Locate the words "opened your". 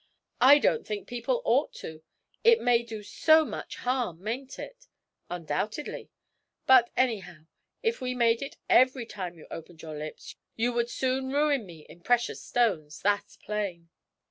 9.51-9.95